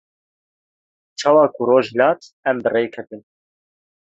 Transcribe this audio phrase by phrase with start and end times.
[1.19, 3.21] Çawa ku roj hilat em bi rê ketin.